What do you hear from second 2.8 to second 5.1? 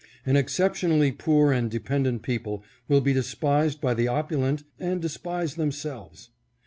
will be despised by the opulent and